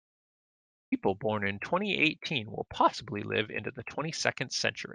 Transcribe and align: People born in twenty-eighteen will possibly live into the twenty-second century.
People 0.89 1.13
born 1.15 1.47
in 1.47 1.59
twenty-eighteen 1.59 2.49
will 2.49 2.65
possibly 2.71 3.21
live 3.21 3.51
into 3.51 3.69
the 3.69 3.83
twenty-second 3.83 4.51
century. 4.51 4.89